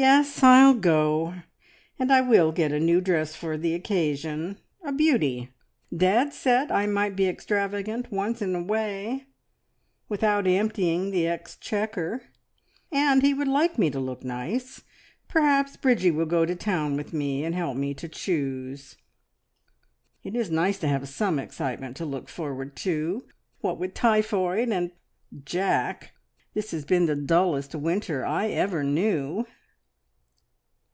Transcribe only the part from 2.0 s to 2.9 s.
I will get a